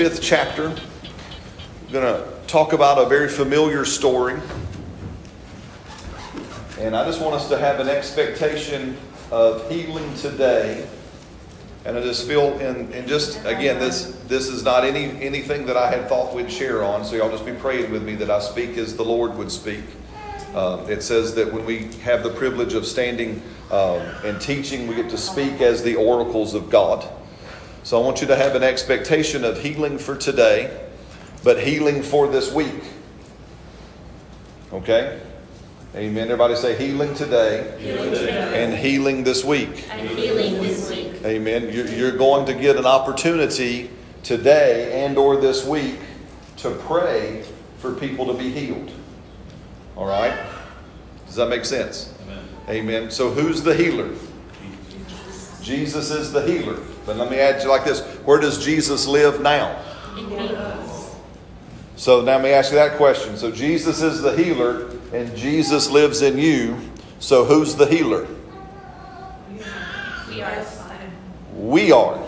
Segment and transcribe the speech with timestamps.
[0.00, 0.68] fifth chapter.
[0.68, 4.40] I'm going to talk about a very familiar story.
[6.78, 8.96] And I just want us to have an expectation
[9.30, 10.88] of healing today.
[11.84, 15.76] And I just feel, and, and just again, this this is not any anything that
[15.76, 17.04] I had thought we'd share on.
[17.04, 19.84] So y'all just be praying with me that I speak as the Lord would speak.
[20.54, 24.94] Um, it says that when we have the privilege of standing um, and teaching, we
[24.94, 27.06] get to speak as the oracles of God.
[27.90, 30.80] So I want you to have an expectation of healing for today,
[31.42, 32.84] but healing for this week.
[34.72, 35.20] Okay?
[35.96, 36.26] Amen.
[36.26, 38.64] Everybody say healing today, healing today.
[38.64, 39.88] and healing this week.
[39.90, 41.20] And healing this week.
[41.24, 41.68] Amen.
[41.72, 43.90] You're going to get an opportunity
[44.22, 45.98] today and or this week
[46.58, 47.44] to pray
[47.78, 48.92] for people to be healed.
[49.96, 50.38] All right?
[51.26, 52.14] Does that make sense?
[52.22, 52.44] Amen.
[52.68, 53.10] Amen.
[53.10, 54.14] So who's the healer?
[55.60, 56.78] Jesus is the healer.
[57.06, 59.82] But let me add you like this Where does Jesus live now?
[61.96, 63.36] So now let me ask you that question.
[63.36, 66.78] So Jesus is the healer, and Jesus lives in you.
[67.18, 68.26] So who's the healer?
[70.28, 70.58] We are.
[71.54, 72.26] We are.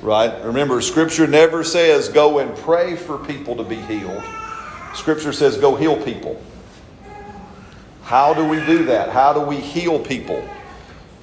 [0.00, 0.44] Right?
[0.44, 4.22] Remember, Scripture never says go and pray for people to be healed.
[4.94, 6.40] Scripture says go heal people.
[8.02, 9.08] How do we do that?
[9.08, 10.48] How do we heal people?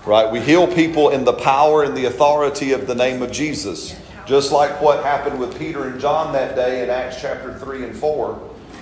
[0.05, 0.29] Right?
[0.29, 3.95] We heal people in the power and the authority of the name of Jesus.
[4.25, 7.95] Just like what happened with Peter and John that day in Acts chapter 3 and
[7.95, 8.33] 4,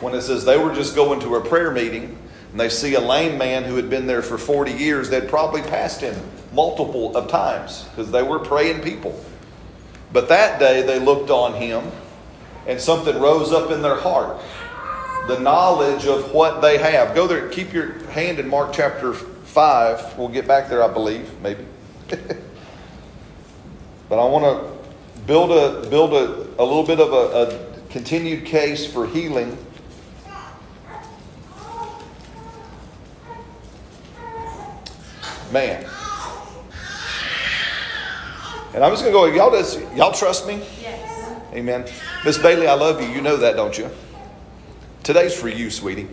[0.01, 2.17] when it says they were just going to a prayer meeting
[2.51, 5.09] and they see a lame man who had been there for 40 years.
[5.09, 6.15] They'd probably passed him
[6.53, 9.23] multiple of times because they were praying people.
[10.11, 11.83] But that day they looked on him
[12.67, 14.41] and something rose up in their heart
[15.27, 17.15] the knowledge of what they have.
[17.15, 19.15] Go there, keep your hand in Mark chapter
[19.51, 20.17] 5.
[20.17, 21.65] We'll get back there, I believe, maybe.
[22.07, 22.37] but
[24.17, 24.71] I want to
[25.23, 29.57] build a build a, a little bit of a, a continued case for healing.
[35.51, 35.85] Man.
[38.73, 40.63] And I'm just gonna go, y'all just y'all trust me?
[40.81, 41.35] Yes.
[41.51, 41.85] Amen.
[42.23, 43.09] Miss Bailey, I love you.
[43.09, 43.89] You know that, don't you?
[45.03, 46.07] Today's for you, sweetie.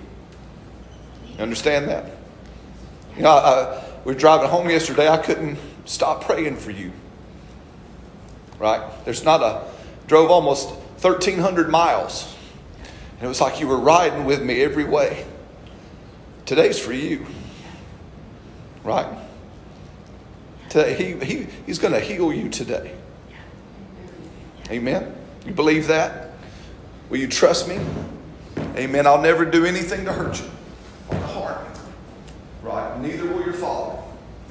[1.37, 2.18] You understand that?
[3.19, 5.09] You know, I, we were driving home yesterday.
[5.09, 6.93] I couldn't stop praying for you.
[8.61, 8.81] Right?
[9.05, 9.69] There's not a,
[10.07, 10.69] drove almost
[11.03, 12.33] 1,300 miles.
[13.17, 15.27] And it was like you were riding with me every way.
[16.47, 17.27] Today's for you.
[18.85, 19.09] Right?
[20.69, 22.95] Today, he, he, he's going to heal you today.
[24.71, 25.13] Amen?
[25.45, 26.35] You believe that?
[27.11, 27.81] Will you trust me?
[28.77, 29.09] Amen.
[29.09, 30.49] I'll never do anything to hurt you
[31.09, 32.68] or to harm you.
[32.79, 33.01] Right?
[33.01, 34.03] Neither will your father.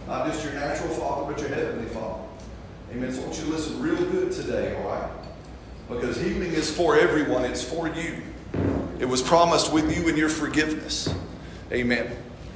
[0.08, 2.24] Not just your natural father, but your heavenly father.
[2.92, 3.12] Amen.
[3.12, 5.12] So I want you to listen real good today, all right?
[5.90, 8.22] Because healing is for everyone, it's for you.
[9.00, 11.14] It was promised with you in your forgiveness.
[11.72, 12.16] Amen.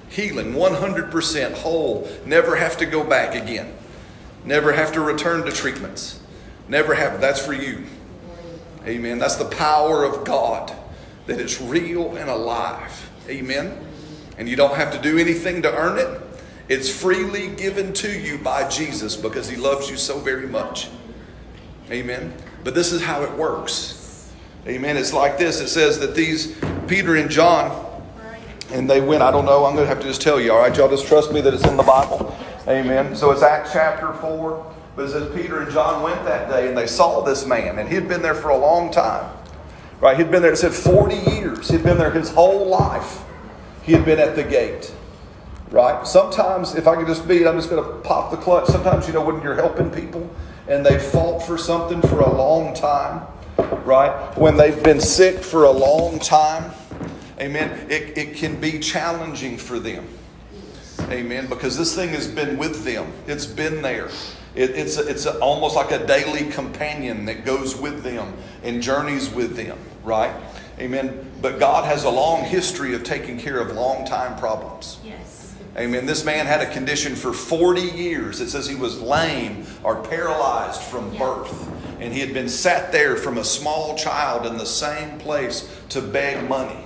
[0.10, 3.74] Healing, 100% whole, never have to go back again,
[4.44, 6.20] never have to return to treatments,
[6.68, 7.22] never have.
[7.22, 7.86] That's for you.
[8.86, 9.20] Amen.
[9.20, 10.74] That's the power of God
[11.28, 13.10] that it's real and alive.
[13.30, 13.78] Amen.
[14.42, 16.20] And you don't have to do anything to earn it.
[16.68, 20.90] It's freely given to you by Jesus because he loves you so very much.
[21.92, 22.34] Amen.
[22.64, 24.34] But this is how it works.
[24.66, 24.98] Amen.
[24.98, 25.62] It's like this.
[25.62, 26.58] It says that these
[26.88, 28.02] Peter and John
[28.72, 30.58] and they went, I don't know, I'm going to have to just tell you, all
[30.58, 30.76] right?
[30.76, 32.36] Y'all just trust me that it's in the Bible.
[32.68, 33.16] Amen.
[33.16, 34.76] So it's Acts chapter 4.
[34.96, 37.88] But it says Peter and John went that day and they saw this man, and
[37.88, 39.32] he had been there for a long time.
[40.00, 40.18] Right?
[40.18, 41.70] He'd been there, it said 40 years.
[41.70, 43.22] He'd been there his whole life.
[43.84, 44.94] He had been at the gate.
[45.70, 46.06] Right?
[46.06, 48.68] Sometimes, if I could just be, I'm just going to pop the clutch.
[48.68, 50.30] Sometimes, you know, when you're helping people
[50.68, 53.26] and they fought for something for a long time,
[53.86, 54.38] right?
[54.38, 56.72] When they've been sick for a long time,
[57.40, 60.08] amen, it, it can be challenging for them.
[61.10, 61.48] Amen.
[61.48, 64.10] Because this thing has been with them, it's been there.
[64.56, 68.82] It, it's a, it's a, almost like a daily companion that goes with them and
[68.82, 70.34] journeys with them, right?
[70.80, 71.32] Amen.
[71.42, 75.00] But God has a long history of taking care of long time problems.
[75.04, 75.56] Yes.
[75.78, 76.06] Amen.
[76.06, 78.42] This man had a condition for 40 years.
[78.42, 81.70] It says he was lame or paralyzed from birth.
[82.02, 86.02] And he had been sat there from a small child in the same place to
[86.02, 86.84] beg money.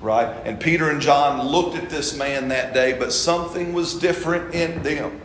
[0.00, 0.28] Right?
[0.44, 4.82] And Peter and John looked at this man that day, but something was different in
[4.82, 5.20] them.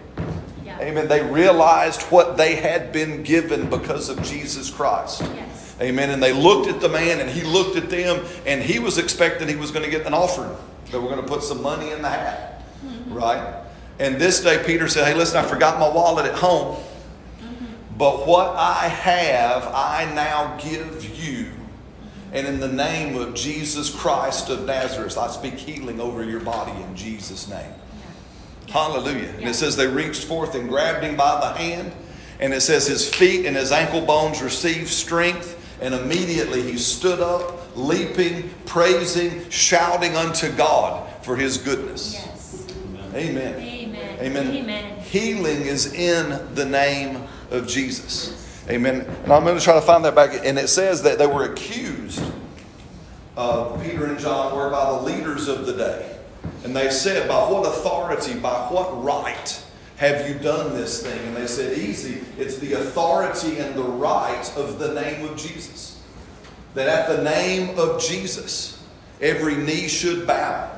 [0.82, 1.08] Amen.
[1.08, 5.22] They realized what they had been given because of Jesus Christ.
[5.22, 5.51] Yes.
[5.82, 6.12] Amen.
[6.12, 9.48] And they looked at the man and he looked at them and he was expecting
[9.48, 10.56] he was going to get an offering.
[10.92, 12.64] They were going to put some money in the hat.
[12.86, 13.14] Mm-hmm.
[13.14, 13.64] Right?
[14.00, 16.76] And this day Peter said, Hey, listen, I forgot my wallet at home.
[16.76, 17.98] Mm-hmm.
[17.98, 21.52] But what I have, I now give you.
[22.34, 26.72] And in the name of Jesus Christ of Nazareth, I speak healing over your body
[26.84, 27.74] in Jesus' name.
[28.70, 29.34] Hallelujah.
[29.38, 31.92] And it says they reached forth and grabbed him by the hand.
[32.40, 35.58] And it says his feet and his ankle bones received strength.
[35.82, 42.14] And immediately he stood up, leaping, praising, shouting unto God for his goodness.
[42.14, 42.74] Yes.
[43.16, 43.56] Amen.
[43.60, 44.20] Amen.
[44.20, 44.48] Amen.
[44.56, 45.00] Amen.
[45.00, 48.64] Healing is in the name of Jesus.
[48.70, 49.02] Amen.
[49.24, 50.46] And I'm going to try to find that back.
[50.46, 52.24] And it says that they were accused,
[53.36, 56.18] uh, Peter and John were by the leaders of the day.
[56.64, 59.64] And they said, By what authority, by what right
[60.02, 61.28] have you done this thing?
[61.28, 62.22] And they said, Easy.
[62.40, 66.02] It's the authority and the right of the name of Jesus.
[66.74, 68.84] That at the name of Jesus,
[69.22, 70.72] every knee should bow,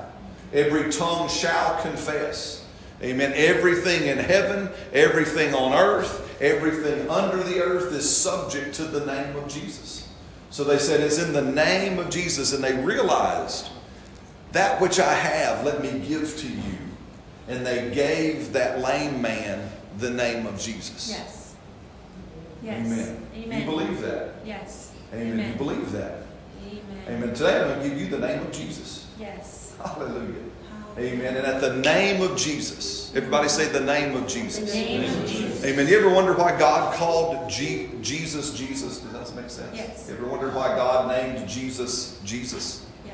[0.52, 2.66] every tongue shall confess.
[3.02, 3.32] Amen.
[3.34, 9.38] Everything in heaven, everything on earth, everything under the earth is subject to the name
[9.38, 10.06] of Jesus.
[10.50, 12.52] So they said, It's in the name of Jesus.
[12.52, 13.70] And they realized,
[14.52, 16.73] That which I have, let me give to you.
[17.48, 21.10] And they gave that lame man the name of Jesus.
[21.10, 21.56] Yes.
[22.64, 22.86] Yes.
[22.86, 23.28] Amen.
[23.36, 23.60] Amen.
[23.60, 24.34] You believe that?
[24.46, 24.92] Yes.
[25.14, 25.52] Amen.
[25.52, 26.24] You believe that?
[26.66, 26.82] Amen.
[27.08, 27.34] Amen.
[27.34, 29.08] Today I'm going to give you the name of Jesus.
[29.20, 29.76] Yes.
[29.84, 30.40] Hallelujah.
[30.98, 31.36] Amen.
[31.38, 34.74] And at the name of Jesus, everybody say the name of The Jesus.
[34.74, 35.66] name of Jesus.
[35.66, 35.88] Amen.
[35.88, 39.00] You ever wonder why God called G- Jesus Jesus?
[39.00, 39.76] Does that make sense?
[39.76, 40.06] Yes.
[40.08, 42.86] You ever wonder why God named Jesus Jesus?
[43.06, 43.14] Yeah.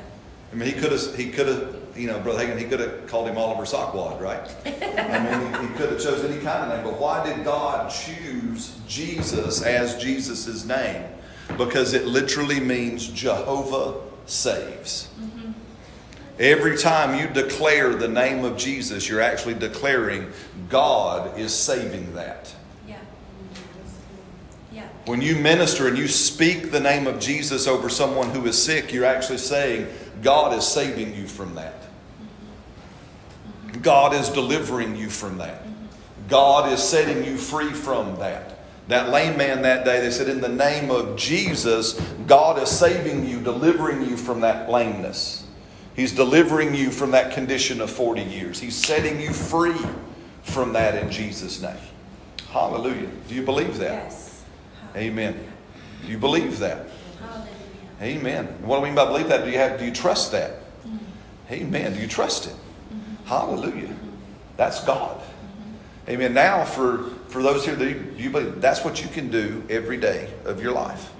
[0.52, 3.06] I mean, he could have, he could have, you know, Brother Hagin, he could have
[3.06, 4.40] called him Oliver Sockwad, right?
[4.66, 7.90] I mean, he, he could have chosen any kind of name, but why did God
[7.90, 11.04] choose Jesus as Jesus' name?
[11.56, 15.08] Because it literally means Jehovah saves.
[15.20, 15.52] Mm-hmm.
[16.38, 20.32] Every time you declare the name of Jesus, you're actually declaring
[20.68, 22.54] God is saving that.
[22.88, 22.96] Yeah.
[24.72, 24.88] Yeah.
[25.06, 28.92] When you minister and you speak the name of Jesus over someone who is sick,
[28.92, 29.88] you're actually saying
[30.22, 31.79] God is saving you from that.
[33.82, 35.62] God is delivering you from that.
[36.28, 38.58] God is setting you free from that.
[38.88, 43.26] That lame man that day, they said, In the name of Jesus, God is saving
[43.26, 45.46] you, delivering you from that lameness.
[45.94, 48.58] He's delivering you from that condition of 40 years.
[48.58, 49.76] He's setting you free
[50.42, 51.76] from that in Jesus' name.
[52.50, 53.08] Hallelujah.
[53.28, 54.04] Do you believe that?
[54.04, 54.44] Yes.
[54.96, 55.38] Amen.
[56.04, 56.86] Do you believe that?
[57.20, 57.48] Hallelujah.
[58.02, 58.46] Amen.
[58.62, 59.44] What do I mean by believe that?
[59.44, 60.54] Do you have do you trust that?
[60.84, 60.98] Mm.
[61.50, 61.92] Amen.
[61.92, 62.54] Do you trust it?
[63.30, 63.94] Hallelujah.
[64.56, 65.22] That's God.
[66.08, 66.34] Amen.
[66.34, 69.98] Now for for those here that you, you believe that's what you can do every
[69.98, 71.12] day of your life.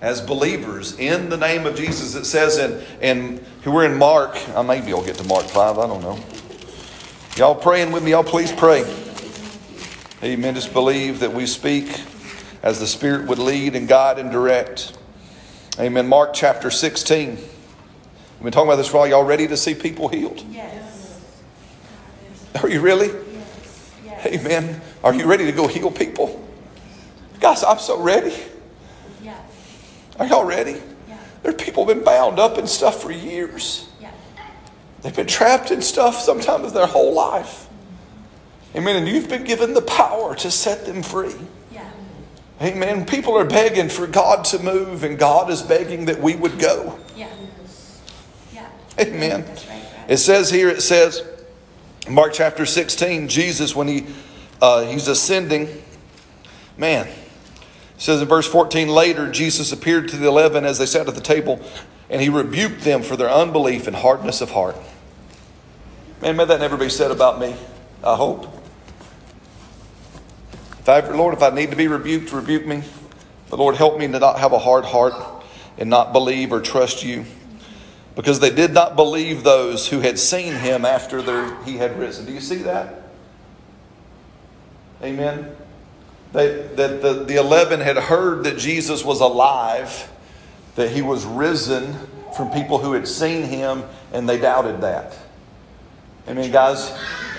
[0.00, 4.38] As believers in the name of Jesus, it says in and we're in Mark.
[4.54, 5.76] Uh, maybe I'll get to Mark five.
[5.76, 6.18] I don't know.
[7.36, 8.12] Y'all praying with me?
[8.12, 8.84] Y'all please pray.
[10.22, 10.54] Amen.
[10.54, 12.00] Just believe that we speak
[12.62, 14.96] as the Spirit would lead and guide and direct.
[15.78, 16.08] Amen.
[16.08, 17.36] Mark chapter 16.
[18.44, 19.06] We've been talking about this for all.
[19.06, 20.44] Y'all ready to see people healed?
[20.50, 21.18] Yes.
[22.62, 23.06] Are you really?
[23.06, 23.94] Yes.
[24.04, 24.26] Yes.
[24.26, 24.82] Amen.
[25.02, 26.46] Are you ready to go heal people?
[27.40, 28.36] Guys, I'm so ready.
[29.22, 29.40] Yeah.
[30.18, 30.82] Are y'all ready?
[31.08, 31.16] Yeah.
[31.42, 33.88] There are people been bound up in stuff for years.
[33.98, 34.10] Yeah.
[35.00, 37.66] They've been trapped in stuff sometimes their whole life.
[38.76, 38.96] Amen.
[38.96, 41.34] And you've been given the power to set them free.
[41.72, 41.88] Yeah.
[42.60, 43.06] Amen.
[43.06, 46.98] People are begging for God to move, and God is begging that we would go.
[49.00, 49.44] Amen.
[50.08, 51.22] It says here, it says,
[52.08, 54.06] Mark chapter 16, Jesus, when he
[54.60, 55.68] uh, he's ascending,
[56.78, 57.08] man,
[57.98, 61.20] says in verse 14, later Jesus appeared to the eleven as they sat at the
[61.20, 61.60] table,
[62.08, 64.76] and he rebuked them for their unbelief and hardness of heart.
[66.22, 67.56] Man, may that never be said about me,
[68.02, 68.46] I hope.
[70.78, 72.82] If I Lord, if I need to be rebuked, rebuke me.
[73.50, 75.14] But Lord, help me to not have a hard heart
[75.78, 77.24] and not believe or trust you
[78.16, 82.26] because they did not believe those who had seen him after their, he had risen.
[82.26, 83.02] Do you see that?
[85.02, 85.54] Amen.
[86.32, 90.10] They, that the, the 11 had heard that Jesus was alive,
[90.76, 91.94] that he was risen
[92.36, 95.16] from people who had seen him, and they doubted that.
[96.28, 96.90] Amen, guys.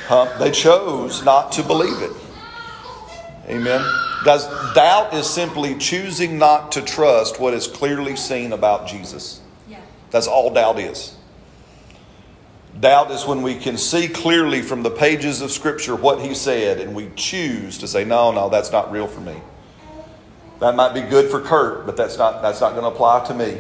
[0.08, 0.38] Huh?
[0.38, 2.12] They chose not to believe it.
[3.48, 3.82] Amen.
[4.24, 9.41] Guys, doubt is simply choosing not to trust what is clearly seen about Jesus.
[10.12, 11.16] That's all doubt is.
[12.80, 16.80] Doubt is when we can see clearly from the pages of Scripture what He said,
[16.80, 19.36] and we choose to say, "No, no, that's not real for me."
[20.60, 23.34] That might be good for Kurt, but that's not that's not going to apply to
[23.34, 23.58] me.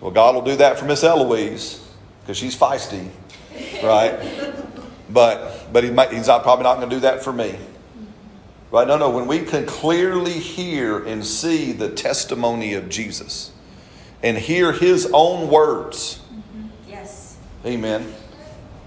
[0.00, 1.80] Well, God will do that for Miss Eloise
[2.20, 3.08] because she's feisty,
[3.82, 4.54] right?
[5.10, 7.56] but but he might, He's not probably not going to do that for me.
[8.70, 8.86] Right?
[8.86, 9.10] No, no.
[9.10, 13.52] When we can clearly hear and see the testimony of Jesus
[14.22, 16.66] and hear his own words, mm-hmm.
[16.88, 17.36] Yes.
[17.64, 18.12] amen,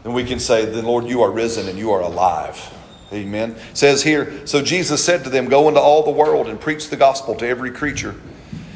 [0.04, 2.72] then we can say, Then, Lord, you are risen and you are alive.
[3.12, 3.52] Amen.
[3.52, 6.90] It says here, so Jesus said to them, Go into all the world and preach
[6.90, 8.16] the gospel to every creature.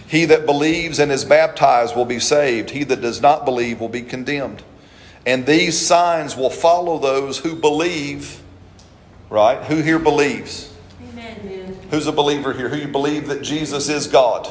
[0.07, 2.71] He that believes and is baptized will be saved.
[2.71, 4.63] He that does not believe will be condemned.
[5.25, 8.41] And these signs will follow those who believe.
[9.29, 9.63] Right?
[9.65, 10.73] Who here believes?
[11.11, 11.77] Amen.
[11.91, 12.69] Who's a believer here?
[12.69, 14.49] Who you believe that Jesus is God?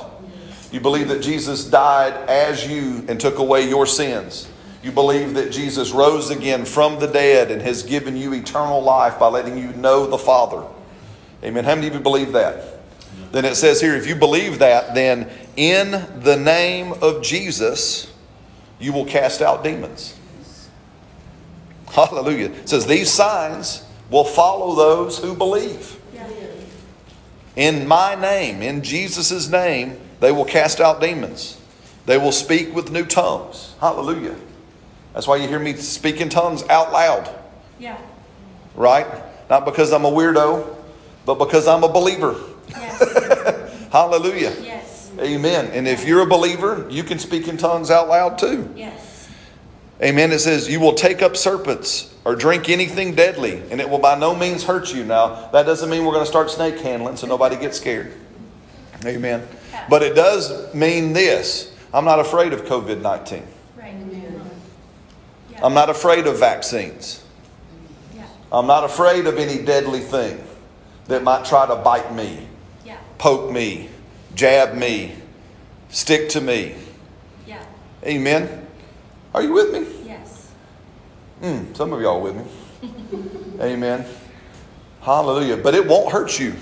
[0.71, 4.49] You believe that Jesus died as you and took away your sins.
[4.83, 9.19] You believe that Jesus rose again from the dead and has given you eternal life
[9.19, 10.65] by letting you know the Father.
[11.43, 11.65] Amen.
[11.65, 12.81] How many of you believe that?
[13.33, 18.13] Then it says here, if you believe that, then in the name of Jesus,
[18.79, 20.17] you will cast out demons.
[21.91, 22.51] Hallelujah.
[22.51, 25.97] It says these signs will follow those who believe.
[27.57, 31.61] In my name, in Jesus' name, they will cast out demons.
[32.07, 33.75] They will speak with new tongues.
[33.81, 34.35] Hallelujah.
[35.15, 37.29] That's why you hear me speak in tongues out loud,
[37.79, 37.99] Yeah.
[38.75, 39.07] right?
[39.51, 40.77] Not because I'm a weirdo,
[41.27, 42.35] but because I'm a believer.
[42.69, 43.89] Yes.
[43.93, 44.55] Hallelujah.
[44.63, 45.11] yes.
[45.19, 45.67] Amen.
[45.73, 48.73] And if you're a believer, you can speak in tongues out loud too.
[48.77, 49.29] Yes.
[50.03, 50.31] Amen.
[50.31, 54.17] It says, You will take up serpents or drink anything deadly, and it will by
[54.19, 55.05] no means hurt you.
[55.05, 58.13] Now, that doesn't mean we're going to start snake handling, so nobody gets scared.
[59.05, 59.47] Amen.
[59.89, 63.43] But it does mean this I'm not afraid of COVID 19.
[63.77, 63.95] Right.
[65.51, 65.65] Yeah.
[65.65, 67.25] I'm not afraid of vaccines.
[68.15, 68.27] Yeah.
[68.53, 70.43] I'm not afraid of any deadly thing
[71.07, 72.47] that might try to bite me,
[72.85, 72.99] Yeah.
[73.17, 73.89] poke me,
[74.35, 75.15] jab me,
[75.89, 76.75] stick to me.
[77.47, 77.63] Yeah.
[78.05, 78.67] Amen.
[79.35, 79.87] Are you with me?
[80.07, 80.51] Yes.
[81.43, 82.45] Mm, some of y'all with me.
[83.61, 84.05] Amen.
[85.01, 85.57] Hallelujah.
[85.57, 86.55] But it won't hurt you.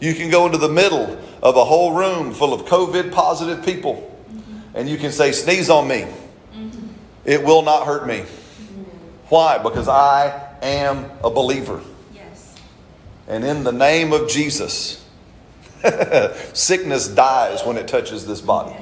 [0.00, 4.12] You can go into the middle of a whole room full of COVID positive people
[4.76, 6.06] and you can say, sneeze on me.
[7.24, 8.24] It will not hurt me.
[9.28, 9.58] Why?
[9.58, 11.80] Because I am a believer.
[12.14, 12.54] Yes.
[13.26, 15.04] And in the name of Jesus,
[16.52, 18.76] sickness dies when it touches this body.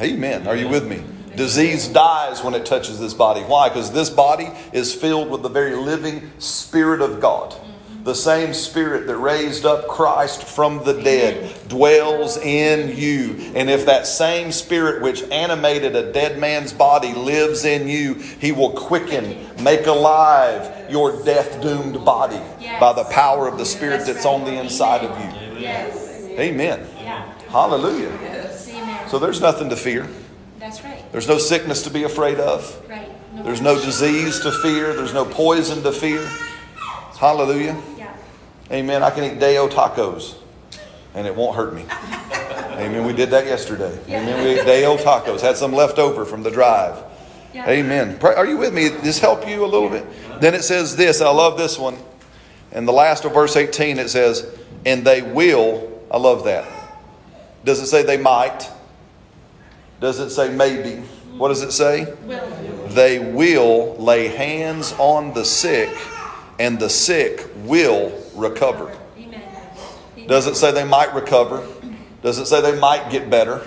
[0.00, 0.48] Amen.
[0.48, 1.04] Are you with me?
[1.36, 3.42] Disease dies when it touches this body.
[3.42, 3.68] Why?
[3.68, 7.54] Because this body is filled with the very living Spirit of God.
[8.04, 13.52] The same Spirit that raised up Christ from the dead dwells in you.
[13.54, 18.50] And if that same Spirit which animated a dead man's body lives in you, He
[18.50, 22.40] will quicken, make alive your death doomed body
[22.80, 25.60] by the power of the Spirit that's on the inside of you.
[25.60, 26.24] Yes.
[26.30, 26.84] Amen.
[26.98, 27.32] Yeah.
[27.50, 28.08] Hallelujah.
[28.08, 29.08] Amen.
[29.08, 30.08] So there's nothing to fear.
[30.58, 31.04] That's right.
[31.12, 32.82] There's no sickness to be afraid of.
[32.88, 33.10] Right.
[33.44, 34.92] There's no disease to fear.
[34.92, 36.28] There's no poison to fear.
[37.18, 37.80] Hallelujah.
[38.72, 39.02] Amen.
[39.02, 40.36] I can eat Deo tacos
[41.14, 41.84] and it won't hurt me.
[42.72, 43.04] Amen.
[43.06, 43.98] We did that yesterday.
[44.06, 44.42] Amen.
[44.42, 45.40] We ate Deo tacos.
[45.40, 47.02] Had some left over from the drive.
[47.52, 47.68] Yeah.
[47.68, 48.18] Amen.
[48.22, 48.88] Are you with me?
[48.88, 50.06] This help you a little bit?
[50.40, 51.20] Then it says this.
[51.20, 51.98] I love this one.
[52.72, 56.02] And the last of verse 18 it says, and they will.
[56.10, 56.66] I love that.
[57.64, 58.70] Does it say they might?
[60.00, 61.02] Does it say maybe?
[61.36, 62.12] What does it say?
[62.24, 62.88] Will.
[62.88, 65.90] They will lay hands on the sick,
[66.58, 68.96] and the sick will recover.
[69.16, 69.42] Amen.
[70.16, 70.28] Amen.
[70.28, 71.66] Does it say they might recover?
[72.22, 73.66] Does it say they might get better?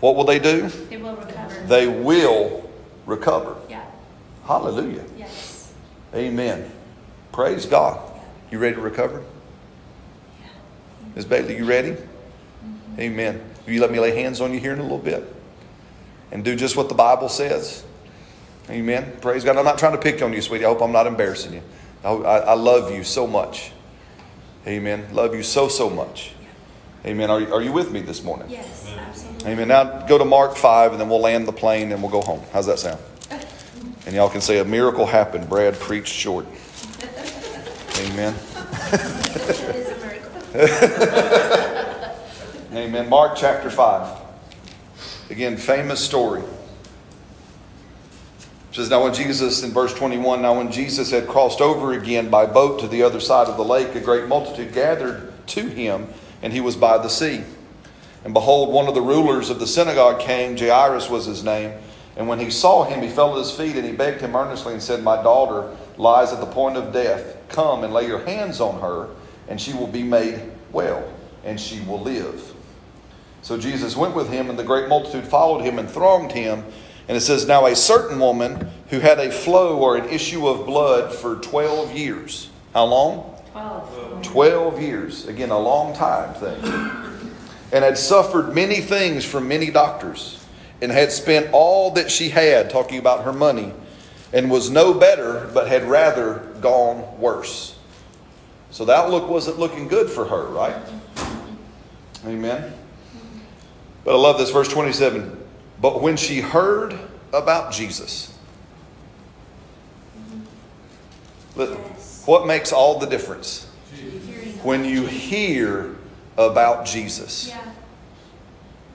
[0.00, 0.68] What will they do?
[0.68, 1.64] They will recover.
[1.66, 2.70] They will
[3.06, 3.56] recover.
[3.68, 3.84] Yeah.
[4.44, 5.04] Hallelujah.
[5.16, 5.72] Yes.
[6.14, 6.70] Amen.
[7.32, 8.00] Praise God.
[8.50, 9.22] You ready to recover?
[11.14, 11.24] Ms.
[11.24, 11.92] Bailey, you ready?
[11.92, 13.00] Mm-hmm.
[13.00, 13.40] Amen.
[13.64, 15.24] Will you let me lay hands on you here in a little bit?
[16.30, 17.84] And do just what the Bible says?
[18.68, 19.16] Amen.
[19.20, 19.56] Praise God.
[19.56, 20.64] I'm not trying to pick on you, sweetie.
[20.64, 21.62] I hope I'm not embarrassing you.
[22.04, 23.72] I, I love you so much.
[24.66, 25.06] Amen.
[25.12, 26.32] Love you so, so much.
[27.04, 27.30] Amen.
[27.30, 28.48] Are, you- are you with me this morning?
[28.50, 28.92] Yes.
[28.98, 29.52] Absolutely.
[29.52, 29.68] Amen.
[29.68, 32.42] Now go to Mark 5 and then we'll land the plane and we'll go home.
[32.52, 33.00] How's that sound?
[34.06, 35.48] And y'all can say a miracle happened.
[35.48, 36.46] Brad preached short.
[37.98, 38.36] Amen.
[38.92, 40.30] It is a miracle.
[42.72, 43.08] Amen.
[43.08, 44.16] Mark chapter 5.
[45.30, 46.44] Again, famous story.
[48.76, 52.44] Says, Now when Jesus, in verse 21, now when Jesus had crossed over again by
[52.44, 56.08] boat to the other side of the lake, a great multitude gathered to him,
[56.42, 57.42] and he was by the sea.
[58.22, 61.72] And behold, one of the rulers of the synagogue came, Jairus was his name.
[62.18, 64.74] And when he saw him, he fell at his feet, and he begged him earnestly
[64.74, 67.34] and said, My daughter lies at the point of death.
[67.48, 69.08] Come and lay your hands on her,
[69.48, 71.10] and she will be made well,
[71.44, 72.52] and she will live.
[73.40, 76.62] So Jesus went with him, and the great multitude followed him and thronged him.
[77.08, 80.66] And it says, Now a certain woman who had a flow or an issue of
[80.66, 82.50] blood for 12 years.
[82.72, 83.34] How long?
[83.52, 84.22] Twelve.
[84.22, 85.26] 12 years.
[85.26, 86.62] Again, a long time thing.
[87.72, 90.44] And had suffered many things from many doctors,
[90.82, 93.72] and had spent all that she had, talking about her money,
[94.32, 97.76] and was no better, but had rather gone worse.
[98.70, 100.76] So the outlook wasn't looking good for her, right?
[102.26, 102.72] Amen.
[104.04, 105.35] But I love this, verse 27.
[105.80, 106.98] But when she heard
[107.32, 108.32] about Jesus,
[111.56, 112.22] Yes.
[112.26, 113.66] what makes all the difference?
[113.94, 114.58] Hearing.
[114.62, 115.96] When you hear
[116.36, 117.48] about Jesus.
[117.48, 117.60] Yeah.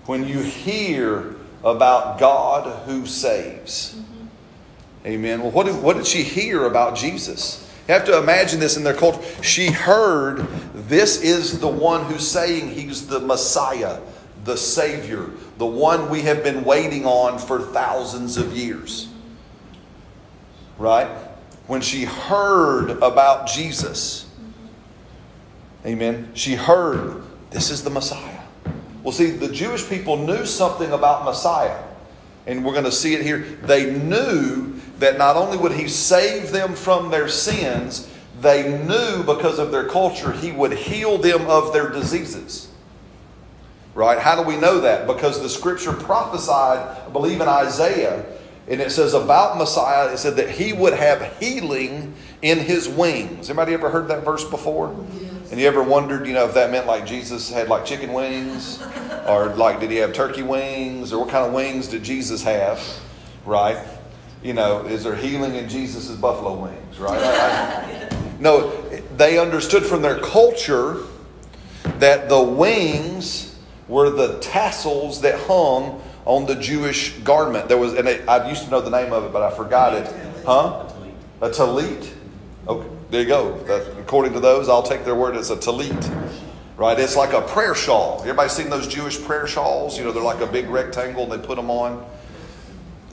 [0.05, 3.99] When you hear about God who saves.
[5.05, 5.41] Amen.
[5.41, 7.67] Well, what did, what did she hear about Jesus?
[7.87, 9.21] You have to imagine this in their culture.
[9.41, 13.99] She heard this is the one who's saying he's the Messiah,
[14.43, 19.07] the Savior, the one we have been waiting on for thousands of years.
[20.79, 21.05] Right?
[21.67, 24.27] When she heard about Jesus,
[25.85, 28.39] amen, she heard this is the Messiah.
[29.03, 31.83] Well, see, the Jewish people knew something about Messiah.
[32.47, 33.41] And we're going to see it here.
[33.61, 39.59] They knew that not only would he save them from their sins, they knew because
[39.59, 42.70] of their culture he would heal them of their diseases.
[43.93, 44.17] Right?
[44.17, 45.05] How do we know that?
[45.05, 48.25] Because the scripture prophesied, I believe in Isaiah,
[48.67, 53.49] and it says about Messiah, it said that he would have healing in his wings.
[53.49, 54.95] Anybody ever heard that verse before?
[55.51, 58.81] And you ever wondered, you know, if that meant like Jesus had like chicken wings,
[59.27, 62.81] or like did he have turkey wings, or what kind of wings did Jesus have,
[63.45, 63.85] right?
[64.41, 67.19] You know, is there healing in Jesus' buffalo wings, right?
[67.21, 68.71] I- I- no,
[69.17, 70.97] they understood from their culture
[71.99, 73.50] that the wings
[73.91, 77.67] were the tassels that hung on the Jewish garment.
[77.67, 79.93] There was, and it, I used to know the name of it, but I forgot
[79.93, 80.07] it.
[80.45, 80.87] Huh?
[81.41, 82.09] A talit.
[82.69, 83.57] Okay, there you go.
[83.63, 85.35] That, according to those, I'll take their word.
[85.35, 86.09] It's a talit,
[86.77, 86.97] right?
[86.97, 88.19] It's like a prayer shawl.
[88.21, 89.97] Everybody seen those Jewish prayer shawls?
[89.97, 92.05] You know, they're like a big rectangle, and they put them on.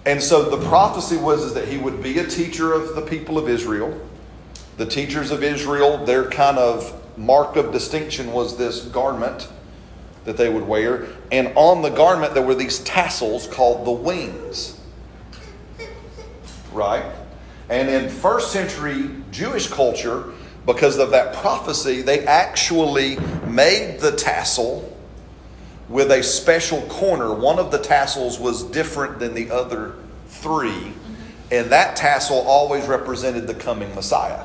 [0.07, 3.37] And so the prophecy was is that he would be a teacher of the people
[3.37, 4.01] of Israel.
[4.77, 9.49] The teachers of Israel, their kind of mark of distinction was this garment
[10.25, 11.07] that they would wear.
[11.33, 14.79] And on the garment, there were these tassels called the wings.
[16.73, 17.05] Right?
[17.71, 20.33] And in first century Jewish culture,
[20.67, 24.95] because of that prophecy, they actually made the tassel
[25.89, 27.33] with a special corner.
[27.33, 29.95] One of the tassels was different than the other
[30.27, 30.93] three,
[31.51, 34.45] and that tassel always represented the coming Messiah.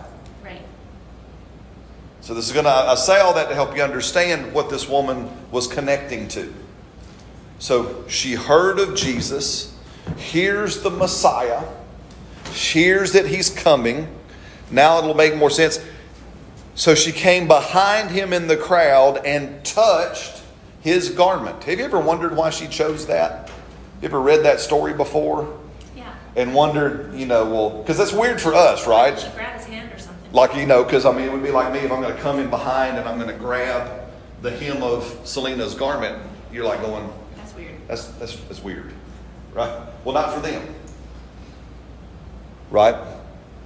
[2.24, 4.88] So this is going to I say all that to help you understand what this
[4.88, 6.54] woman was connecting to.
[7.60, 9.78] So she heard of Jesus,
[10.16, 11.66] hears the Messiah,
[12.54, 14.08] hears that he's coming.
[14.72, 15.84] Now it'll make more sense.
[16.76, 20.44] So she came behind him in the crowd and touched
[20.80, 21.66] his garment.
[21.66, 23.52] Have you ever wondered why she chose that?
[24.02, 25.60] You ever read that story before
[25.94, 26.06] Yeah.
[26.38, 29.20] and wondered, you know, well, because that's weird for us, right?
[29.20, 29.83] She grabbed his hand.
[30.34, 32.22] Like, you know, because I mean, it would be like me if I'm going to
[32.22, 34.10] come in behind and I'm going to grab
[34.42, 36.22] the hem of Selena's garment.
[36.52, 37.76] You're like going, That's weird.
[37.88, 38.92] that's, that's, that's weird,
[39.54, 39.72] right?
[40.04, 40.68] Well, not for them,
[42.72, 42.96] right?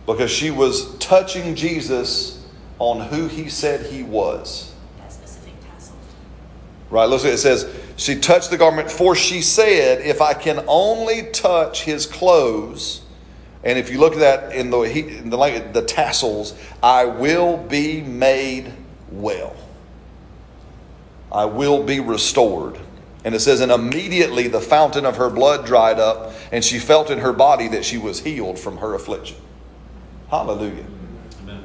[0.06, 2.46] Because she was touching Jesus
[2.80, 4.74] on who he said he was.
[5.00, 5.96] That specific tassel.
[6.90, 11.32] Right, look, it says, she touched the garment, for she said, If I can only
[11.32, 13.02] touch his clothes,
[13.64, 17.58] and if you look at that in the, in the, language, the tassels, I will
[17.58, 18.72] be made
[19.12, 19.56] well.
[21.32, 22.78] I will be restored.
[23.26, 27.10] And it says, And immediately the fountain of her blood dried up, and she felt
[27.10, 29.38] in her body that she was healed from her affliction.
[30.30, 30.86] Hallelujah.
[31.42, 31.64] Amen.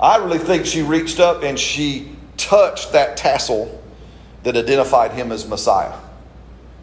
[0.00, 3.82] I really think she reached up and she touched that tassel
[4.42, 5.98] that identified him as Messiah.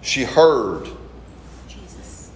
[0.01, 0.89] She heard,
[1.67, 2.31] Jesus.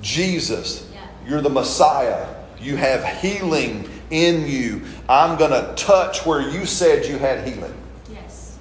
[0.00, 0.85] Jesus, Yeah.
[1.26, 2.26] You're the Messiah.
[2.60, 4.82] You have healing in you.
[5.08, 7.74] I'm going to touch where you said you had healing.
[8.10, 8.58] Yes.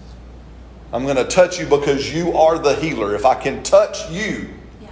[0.91, 3.15] I'm going to touch you because you are the healer.
[3.15, 4.49] If I can touch you,
[4.81, 4.89] Yeah.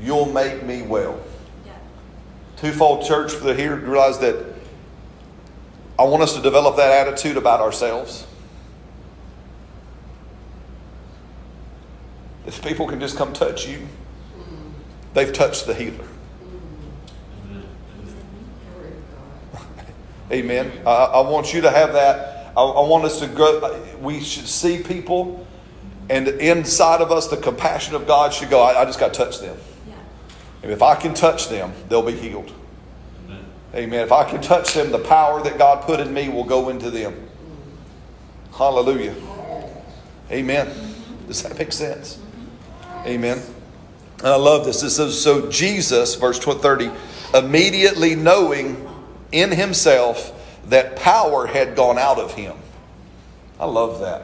[0.00, 1.20] you'll make me well.
[1.66, 1.72] Yeah.
[2.56, 4.46] Twofold church for the here realize that
[5.98, 8.26] I want us to develop that attitude about ourselves.
[12.46, 13.86] If people can just come touch you,
[15.12, 16.06] they've touched the healer.
[17.44, 17.64] Amen.
[20.32, 20.70] Amen.
[20.86, 22.52] I, I want you to have that.
[22.56, 23.82] I, I want us to go.
[24.00, 25.46] We should see people,
[26.08, 28.60] and inside of us, the compassion of God should go.
[28.60, 29.56] I, I just got to touch them.
[29.88, 29.94] Yeah.
[30.62, 32.52] And if I can touch them, they'll be healed.
[33.26, 33.44] Amen.
[33.74, 34.04] Amen.
[34.04, 36.90] If I can touch them, the power that God put in me will go into
[36.90, 37.28] them.
[38.52, 39.14] Hallelujah.
[40.30, 40.68] Amen.
[41.26, 42.16] Does that make sense?
[42.16, 43.08] Mm-hmm.
[43.08, 43.42] Amen.
[44.18, 44.80] And I love this.
[44.80, 46.90] This says, So Jesus, verse 30,
[47.34, 48.89] immediately knowing
[49.32, 50.32] in himself
[50.66, 52.56] that power had gone out of him.
[53.58, 54.22] I love that.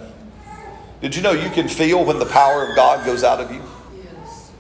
[1.01, 3.63] Did you know you can feel when the power of God goes out of you?
[4.03, 4.51] Yes.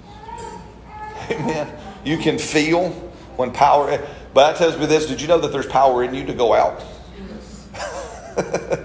[1.30, 1.72] Amen.
[2.04, 2.90] You can feel
[3.36, 3.98] when power.
[4.34, 6.52] But that tells me this did you know that there's power in you to go
[6.52, 6.82] out?
[7.18, 8.80] Yes.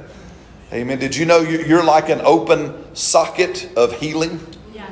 [0.74, 0.97] Amen.
[1.00, 4.39] Did you know you- you're like an open socket of healing?
[4.74, 4.88] Yeah.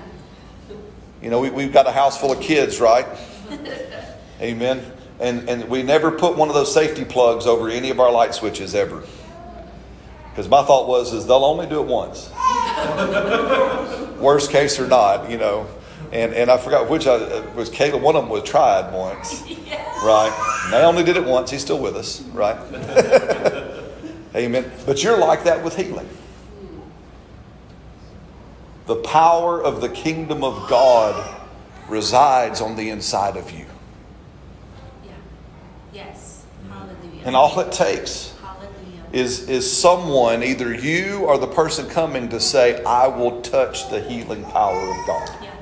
[1.21, 3.05] You know, we've got a house full of kids, right?
[4.41, 4.91] Amen.
[5.19, 8.33] And, and we never put one of those safety plugs over any of our light
[8.33, 9.03] switches ever.
[10.29, 12.29] Because my thought was, is they'll only do it once.
[14.19, 15.67] Worst case or not, you know.
[16.11, 18.01] And, and I forgot which uh, I, was Caleb.
[18.01, 19.41] One of them was tried once,
[20.03, 20.61] right?
[20.63, 21.51] And they only did it once.
[21.51, 22.57] He's still with us, right?
[24.35, 24.71] Amen.
[24.85, 26.09] But you're like that with healing.
[28.87, 31.41] The power of the kingdom of God
[31.89, 33.65] resides on the inside of you.
[35.93, 36.45] Yes.
[36.65, 36.71] Mm.
[36.71, 37.21] Hallelujah.
[37.25, 39.03] And all it takes Hallelujah.
[39.11, 44.01] is, is someone, either you or the person coming, to say, I will touch the
[44.01, 45.29] healing power of God.
[45.41, 45.55] Yeah.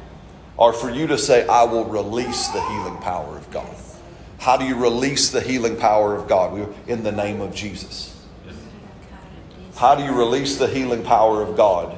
[0.58, 3.68] Or for you to say, I will release the healing power of God.
[3.70, 4.00] Yes.
[4.40, 6.74] How do you release the healing power of God?
[6.88, 8.14] In the name of Jesus.
[9.78, 11.96] How do you release the healing power of God?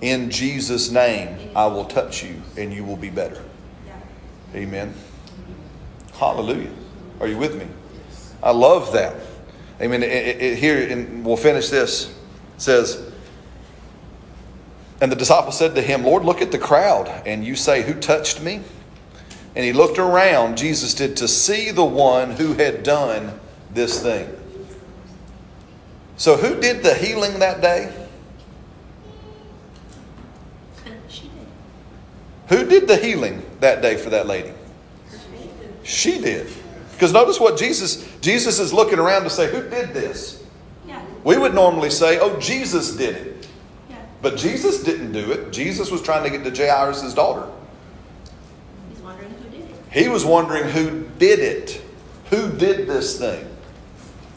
[0.00, 3.42] In Jesus' name, I will touch you and you will be better.
[4.54, 4.92] Amen.
[6.14, 6.70] Hallelujah.
[7.22, 7.66] Are you with me?
[8.42, 9.14] I love that.
[9.80, 10.02] Amen.
[10.02, 12.08] It, it- it- here, and we'll finish this.
[12.08, 12.14] It
[12.60, 13.10] says,
[15.00, 17.94] And the disciple said to him, Lord, look at the crowd, and you say, Who
[17.94, 18.62] touched me?
[19.54, 23.38] And he looked around, Jesus did, to see the one who had done
[23.72, 24.28] this thing.
[26.16, 27.92] So, who did the healing that day?
[31.08, 31.30] she did.
[32.48, 34.52] Who did the healing that day for that lady?
[35.84, 36.50] She did.
[36.92, 40.44] Because notice what Jesus Jesus is looking around to say, who did this?
[40.86, 41.02] Yeah.
[41.24, 43.48] We would normally say, oh, Jesus did it.
[43.90, 43.96] Yeah.
[44.20, 45.52] But Jesus didn't do it.
[45.52, 47.50] Jesus was trying to get to Jairus' daughter.
[48.90, 49.76] He's wondering who did it.
[49.90, 51.82] He was wondering who did it.
[52.30, 53.48] Who did this thing?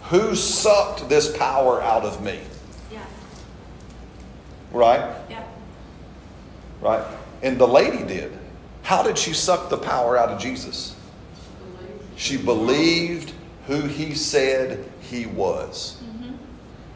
[0.04, 2.40] Who sucked this power out of me?
[2.92, 3.06] Yeah.
[4.72, 5.16] Right?
[5.30, 5.44] Yeah.
[6.82, 7.06] Right?
[7.42, 8.38] And the lady did.
[8.84, 10.96] How did she suck the power out of Jesus?
[12.16, 13.34] She believed
[13.68, 16.02] who he said he was.
[16.04, 16.36] Mm-hmm.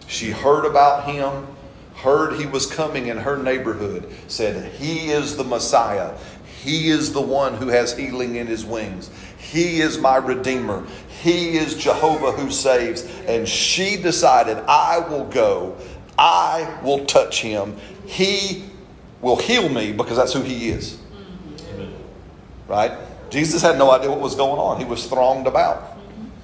[0.08, 1.48] She heard about him,
[1.96, 6.16] heard he was coming in her neighborhood, said, He is the Messiah.
[6.62, 9.10] He is the one who has healing in his wings.
[9.38, 10.86] He is my Redeemer.
[11.22, 13.06] He is Jehovah who saves.
[13.28, 15.78] And she decided, I will go.
[16.18, 17.78] I will touch him.
[18.06, 18.66] He
[19.22, 20.96] will heal me because that's who he is.
[20.96, 21.76] Mm-hmm.
[21.76, 21.94] Amen.
[22.68, 22.92] Right?
[23.30, 24.80] Jesus had no idea what was going on.
[24.80, 25.98] He was thronged about.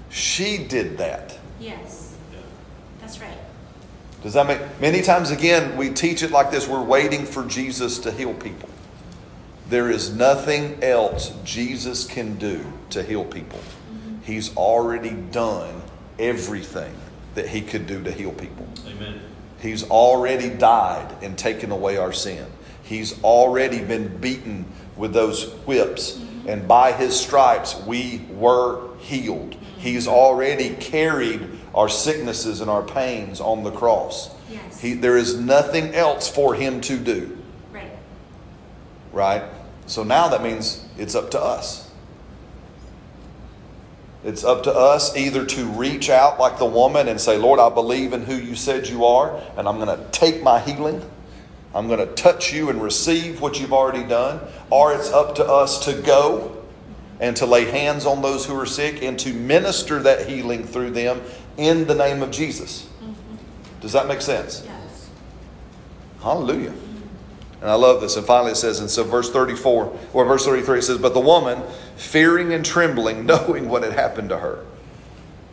[0.10, 1.38] She did that.
[1.60, 2.16] Yes.
[3.02, 3.38] That's right.
[4.24, 8.00] Does that make many times again we teach it like this we're waiting for Jesus
[8.00, 8.70] to heal people.
[9.70, 13.60] There is nothing else Jesus can do to heal people.
[13.60, 14.22] Mm-hmm.
[14.24, 15.82] He's already done
[16.20, 16.96] everything
[17.34, 18.68] that he could do to heal people.
[18.88, 19.22] Amen.
[19.60, 22.46] He's already died and taken away our sin.
[22.84, 29.56] He's already been beaten with those whips, and by his stripes we were healed.
[29.78, 34.34] He's already carried our sicknesses and our pains on the cross.
[34.50, 34.80] Yes.
[34.80, 37.38] He, there is nothing else for him to do,
[37.72, 37.92] Right.
[39.12, 39.44] right?
[39.88, 41.90] So now that means it's up to us.
[44.24, 47.70] It's up to us either to reach out like the woman and say, Lord, I
[47.70, 51.08] believe in who you said you are, and I'm going to take my healing.
[51.76, 54.40] I'm going to touch you and receive what you've already done.
[54.70, 56.64] Or it's up to us to go
[57.20, 60.92] and to lay hands on those who are sick and to minister that healing through
[60.92, 61.22] them
[61.58, 62.88] in the name of Jesus.
[63.04, 63.36] Mm-hmm.
[63.82, 64.64] Does that make sense?
[64.66, 65.10] Yes.
[66.22, 66.74] Hallelujah.
[67.60, 68.16] And I love this.
[68.16, 71.20] And finally it says, and so verse 34, or verse 33, it says, But the
[71.20, 71.62] woman,
[71.98, 74.66] fearing and trembling, knowing what had happened to her.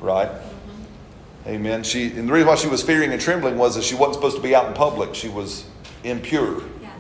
[0.00, 0.28] Right?
[0.28, 1.48] Mm-hmm.
[1.48, 1.82] Amen.
[1.82, 4.36] She and the reason why she was fearing and trembling was that she wasn't supposed
[4.36, 5.14] to be out in public.
[5.16, 5.64] She was
[6.04, 6.62] impure.
[6.80, 6.90] Yeah.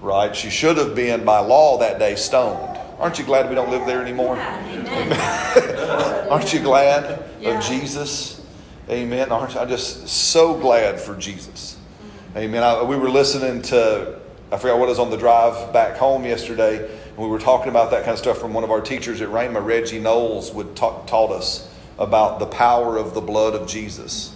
[0.00, 0.34] Right?
[0.34, 2.78] She should have been by law that day stoned.
[2.98, 4.36] Aren't you glad we don't live there anymore?
[4.36, 6.26] Yeah.
[6.30, 7.58] Aren't you glad Yeah.
[7.58, 8.44] of Jesus?
[8.90, 9.30] Amen.
[9.30, 9.56] Aren't?
[9.56, 11.76] I'm just so glad for Jesus.
[12.36, 12.62] Amen.
[12.62, 14.18] I, we were listening to,
[14.50, 16.88] I forgot what was on the drive back home yesterday.
[17.08, 19.28] And we were talking about that kind of stuff from one of our teachers at
[19.28, 24.34] Rhema, Reggie Knowles, would talk, taught us about the power of the blood of Jesus.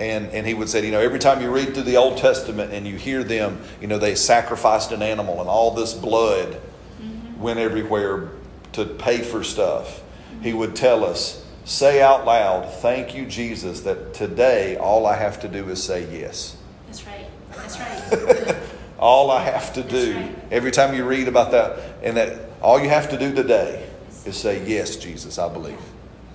[0.00, 2.72] And, and he would say, you know, every time you read through the Old Testament
[2.72, 6.52] and you hear them, you know, they sacrificed an animal and all this blood
[7.00, 7.40] mm-hmm.
[7.40, 8.28] went everywhere
[8.72, 10.02] to pay for stuff.
[10.40, 15.40] He would tell us, say out loud, thank you, Jesus, that today all I have
[15.40, 16.56] to do is say yes.
[16.86, 17.26] That's right.
[17.50, 18.56] That's right.
[18.98, 20.36] All I have to do, right.
[20.50, 23.88] every time you read about that, and that all you have to do today
[24.26, 25.78] is say, Yes, Jesus, I believe.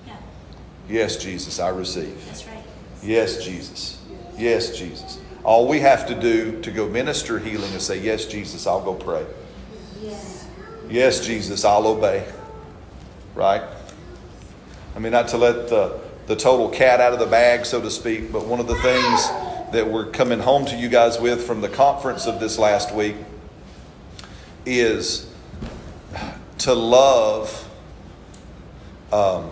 [0.06, 0.16] Yeah,
[0.88, 2.24] Yes, Jesus, I receive.
[2.26, 2.53] that's right.
[3.04, 4.02] Yes, Jesus.
[4.38, 5.20] Yes, Jesus.
[5.44, 8.94] All we have to do to go minister healing is say, Yes, Jesus, I'll go
[8.94, 9.26] pray.
[10.02, 10.46] Yes.
[10.88, 12.26] Yes, Jesus, I'll obey.
[13.34, 13.62] Right?
[14.96, 17.90] I mean, not to let the, the total cat out of the bag, so to
[17.90, 19.28] speak, but one of the things
[19.72, 23.16] that we're coming home to you guys with from the conference of this last week
[24.64, 25.30] is
[26.58, 27.68] to love,
[29.12, 29.50] um,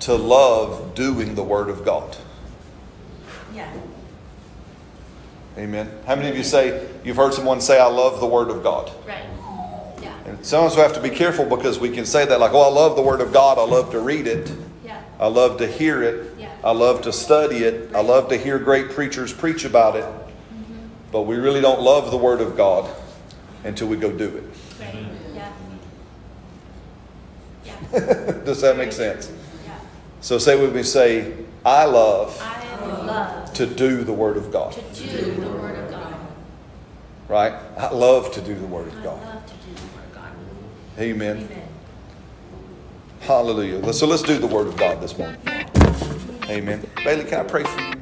[0.00, 2.16] to love doing the Word of God.
[3.58, 3.72] Yeah.
[5.56, 5.90] Amen.
[6.06, 8.92] How many of you say you've heard someone say, "I love the Word of God"?
[9.04, 9.24] Right.
[10.00, 10.14] Yeah.
[10.26, 12.68] And sometimes we have to be careful because we can say that, like, oh, I
[12.68, 13.58] love the Word of God.
[13.58, 14.52] I love to read it.
[14.84, 15.02] Yeah.
[15.18, 16.34] I love to hear it.
[16.38, 16.54] Yeah.
[16.62, 17.92] I love to study it.
[17.96, 20.04] I love to hear great preachers preach about it.
[20.04, 20.86] Mm-hmm.
[21.10, 22.88] But we really don't love the Word of God
[23.64, 24.44] until we go do it.
[24.80, 25.06] Right.
[25.34, 25.52] Yeah.
[27.92, 28.44] Yeah.
[28.44, 29.32] Does that make sense?
[29.66, 29.76] Yeah.
[30.20, 32.57] So say with me, say, I love I love
[33.58, 34.72] to do the Word of God.
[34.72, 36.14] to do the Word of God.
[37.26, 37.52] Right?
[37.76, 39.20] I love to do the Word of God.
[39.26, 40.32] love to do the Word of God.
[40.96, 41.36] Amen.
[41.38, 41.68] Amen.
[43.20, 43.92] Hallelujah.
[43.92, 45.40] So let's do the Word of God this morning.
[46.48, 46.88] Amen.
[47.04, 47.97] Bailey, can I pray for you?